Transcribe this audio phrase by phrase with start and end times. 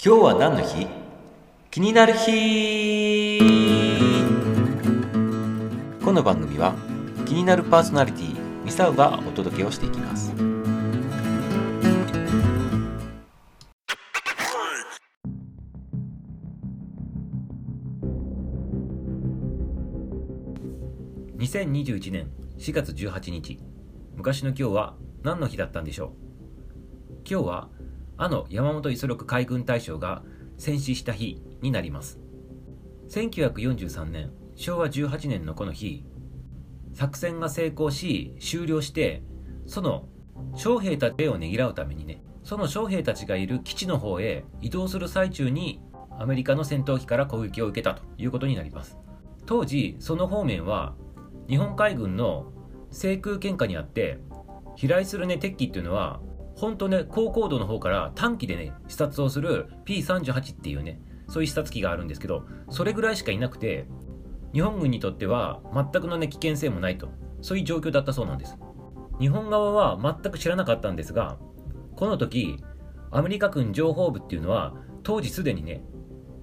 [0.00, 0.86] 今日は何の日？
[1.72, 3.40] 気になる日。
[6.04, 6.76] この番組は
[7.26, 10.32] 気になるパーソナリティミサウがお届けをしていきます。
[21.38, 23.58] 2021年4月18日。
[24.14, 24.94] 昔の今日は
[25.24, 26.12] 何の日だったんでしょう？
[27.28, 27.68] 今日は
[28.20, 30.22] あの山本五十六海軍大将が
[30.58, 32.18] 戦死した日になります。
[33.10, 36.04] 1943年昭和18年のこの日
[36.94, 39.22] 作戦が成功し終了して
[39.66, 40.08] その
[40.56, 45.80] 将兵たちをねぎらうためにねその将兵たちがいる基地の方へ移動する最中に
[46.18, 48.98] アメリカの戦闘機から攻撃を受けたということになります。
[49.46, 50.96] 当時その方面は
[51.48, 52.52] 日本海軍の
[52.90, 54.18] 制空権下にあって
[54.74, 56.20] 飛来するね敵機っていうのは
[56.58, 63.86] 本当ね高高度の方から短期でね視察をする P38 っていうねそういう視察機があるんですけどそれぐらいしかいなくて
[64.52, 67.08] 日本軍にとっては全くのね危険性もないと。
[67.40, 68.58] そういう状況だったそうなんです。
[69.20, 71.38] 日本側は全く知らなかったんですが
[71.94, 72.56] この時
[73.10, 75.82] アメリカ軍情報部っていうのは当時すでにね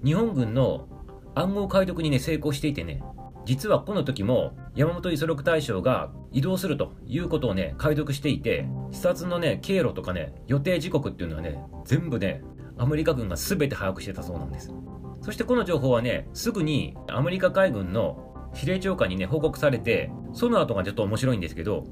[0.04, 0.88] 日本軍の
[1.34, 3.02] 暗号解読にね成功していてね
[3.46, 12.42] 実はこの時も山本五十六大将が移動するということをね解読していて視察のね経路とかね予定時刻っていうのはね全部ね
[12.76, 14.74] アメリカ軍が全て把握してたそうなんです。
[15.22, 21.84] そしてこの情報はねすぐにアメリカ海軍の司令長官にね報告されてその後がちょっと面白いんですけど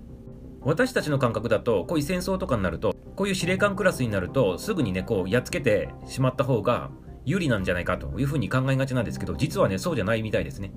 [0.61, 6.91] 私たちの感覚だとこういう戦争とかになるとこういう司令官クラスになるとすぐにねこうやっつけてしまった方が
[7.25, 10.73] 有利なんじゃないかというふうに考えがちなんですけど実はねそうじゃないみたいですね。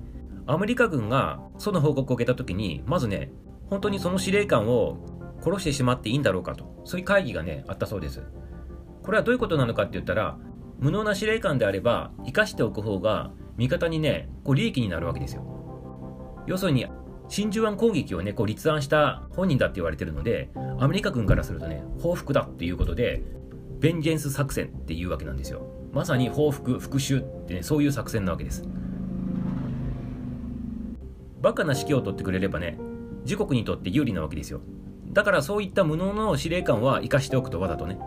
[0.48, 3.30] アメリカ軍がその報告を受けた時にまずね
[3.68, 4.96] 本当にその司令官を
[5.42, 6.82] 殺してしまっていいんだろうかと。
[6.84, 8.22] そういう会議がねあったそうです。
[9.02, 10.38] これはどういうことなのかって言ったら
[10.78, 15.44] 無能な司令官であれば生かしておく方が味方にねこう利益になるわけですよ。
[16.46, 16.86] 要するに
[17.28, 23.22] 真珠湾攻撃をねこう立案した本人だって言われてるのでアメリカ軍からするとね報復だっていうことで
[23.80, 25.66] ベンジェンス作戦っていうわけなんですよ。
[25.92, 28.64] まさに報復復讐ってねそういう作戦なわけです。
[31.40, 32.78] バカな指揮を取ってくれればね
[33.24, 34.60] 自国にとって有利なわけですよ。
[35.12, 37.98] だからそういった無能の司令官は生かしておくとわざとね。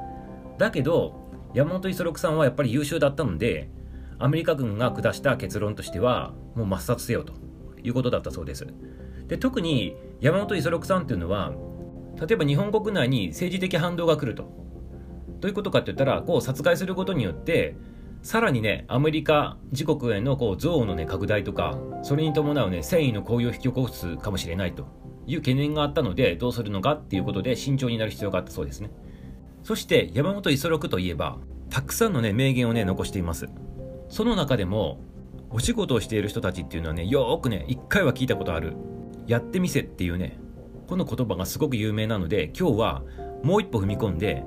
[0.57, 3.69] だけど山本五十六さんはやっぱり優秀だったので
[4.19, 7.33] アメリカ軍が下した結論としてはもう抹殺せよと
[7.83, 8.67] いうことだったそうです。
[9.27, 11.53] で特に山本五十六さんっていうのは
[12.19, 14.61] 例えば日本国内に政治的反動が来ると。
[15.39, 17.75] どういうことかって言ったらこう殺害することによって
[18.21, 24.85] さらにね、アメリカ自国へのこう憎悪の、ね、拡大とか、それに伴う、ね、戦意の高揚を引き起こすかもしれないと
[25.25, 28.91] いう懸念があったので、どうするのかっていうことで慎重になる必要があったそうですね。
[29.63, 31.39] そして山本五十六といえば、
[31.71, 33.47] たくさんの、ね、名言を、ね、残しています。
[34.09, 34.99] その中でも、
[35.49, 38.73] お仕事をしている人たちっていうのはね、よーくね、一回は聞いたことある、
[39.25, 40.37] やってみせっていうね、
[40.87, 43.03] この言葉がすごく有名なので、今日は
[43.43, 44.43] もう一歩踏み込んで、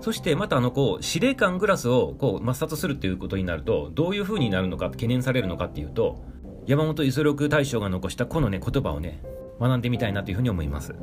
[0.00, 6.24] そしてまたあのこう司令官グラスをこう抹殺するっていうことになるとどういうふうになるのか懸念されるのかっていうと
[6.66, 9.22] 山本五十六大将が残したこのね言葉をね
[9.60, 10.94] 学んでみたいなというふうに思います。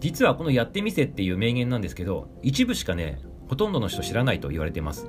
[0.00, 5.08] 実はこのやってみせっていう名言なんですけど一部しかねほとんどの人知らないと言われてます。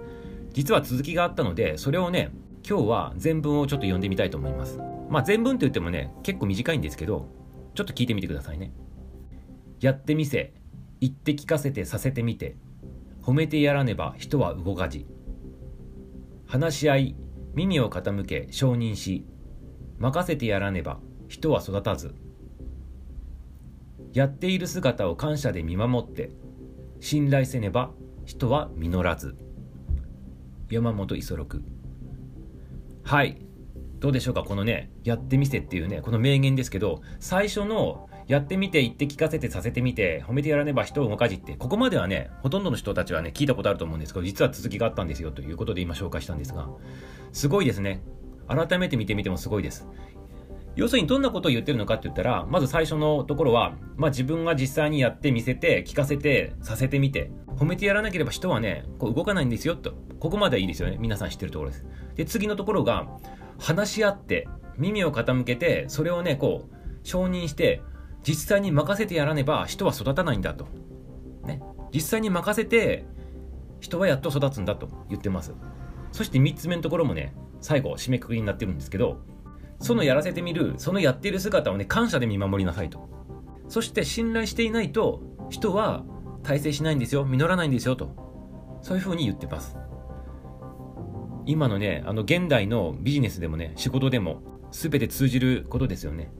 [0.52, 2.32] 実は続きがあったのでそれをね
[2.68, 4.80] 今日は全文をちょっと読んでみたいと思います。
[5.10, 7.28] まあ全文って言ってもね結構短いんですけど
[7.74, 8.72] ちょっと聞いてみてくださいね。
[9.80, 10.54] やってみせ
[11.02, 12.56] 言って聞かせてさせてみて。
[13.24, 15.08] 褒めてやらねば人は動かじ。
[16.46, 17.16] 話し合い
[17.54, 19.26] 耳を傾け承認し
[19.98, 22.14] 任せてやらねば人は育たず。
[24.12, 26.32] やっている姿を感謝で見守って
[27.00, 27.92] 信頼せねば
[28.26, 29.36] 人は実らず。
[30.70, 31.64] 山本五十六。
[33.04, 33.38] はい。
[34.00, 46.70] どうでしょうかこのねやってみせっていうねこの名言ですけど最初のやってみて言って聞かせてさせてみて褒めてやらねば人を動かじってここまではねほとんどの人たちはね聞いたことあると思うんですけど実は続きがあったんですよということで今紹介したんですが
[47.32, 48.02] すごいですね。
[48.48, 49.88] 改めて見てみてもすごいです。
[50.76, 59.94] 要するにどんなことを言ってるのかって言ったらまず最初のところは、まあ、自分が実際にやってみせて聞かせてさせてみて褒めてやらなければ人はねこう動かないんですよと。
[60.20, 60.98] ここまではいいですよね。
[61.00, 61.86] 皆さん知ってるところです。
[62.16, 63.08] で次のところが
[63.60, 64.48] 話し合って
[64.78, 67.82] 耳を傾けてそれをねこう承認して
[68.24, 70.68] 実際に任せてやらねば人は育たないんだと。
[71.46, 71.62] ね。
[71.94, 73.06] 実際に任せて
[73.80, 75.54] 人はやっと育つんだと言ってます。
[76.12, 79.18] そして3つ目のところもね、最後締めくくりになってるんですけど、
[79.80, 83.10] そのやらせてみる、そのやっている姿をね、感謝で見守りなさいと。
[83.68, 86.04] そして信頼していないと人は
[86.44, 88.16] 大成しないんですよ、実らないんですよと。
[88.82, 89.78] そういうふうに言ってます。
[91.46, 94.42] 今のねあの現代のビジネスでもね仕事でも
[94.72, 96.32] 全て通じることですよね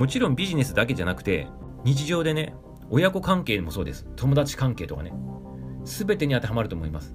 [0.00, 1.46] もちろんビジネスだけじゃなくて
[1.84, 2.54] 日常でね
[2.88, 4.06] 親子関係もそうです。
[4.16, 5.12] 友達関係とかね。
[5.84, 7.14] 全てに当てはまると思います。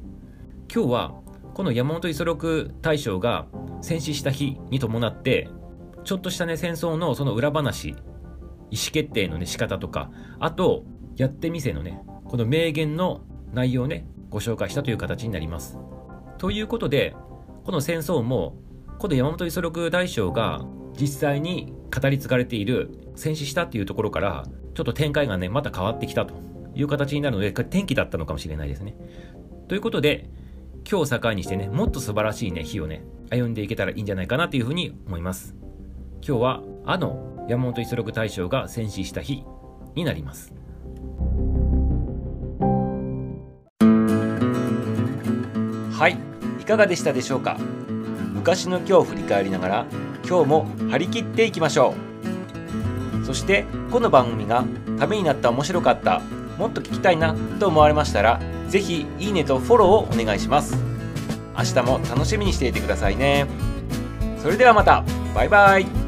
[0.72, 1.16] 今日は
[1.56, 3.48] この山本五十六大将が
[3.82, 5.50] 戦死した日に伴って
[6.04, 10.84] ちょっとしたね戦争のその裏話意思決定のね仕方とかあと
[11.18, 13.22] やってみせのねこの名言の
[13.52, 15.80] 内容をねご紹介したという形になります。
[16.38, 17.16] ということで
[17.64, 18.60] この戦争も
[19.00, 20.64] この山本五十六大将が
[21.00, 26.34] 実際に語り継がれている戦死したっていうところからちょっと展開がねまた変わってきたと。
[26.78, 28.98] いう形になるので転機だったのかもしれないですね。
[29.70, 30.30] ということで
[30.86, 35.56] 今日を境にしてねもっと素晴らしいね日をね歩んでいけたらいいんじゃないかなというふうに思います。
[36.16, 39.46] 今日はあの山本五十六大将が戦死した日
[39.96, 40.54] になります。
[45.94, 46.18] はい
[46.60, 47.58] いかがでしたでしょうか？
[48.34, 49.86] 昔の今日を振り返りながら
[50.28, 51.94] 今日も張り切っていきましょ
[53.22, 53.26] う。
[53.26, 54.64] そしてこの番組が
[55.00, 56.22] ためになった面白かった
[56.58, 58.40] もっと聞きたいなと思われましたら
[58.70, 60.78] 是非いいねとフォローをお願いします。
[61.58, 63.48] 明日も楽しみにしていてくださいね。
[64.42, 65.04] それではまた。
[65.34, 66.05] バイバイ。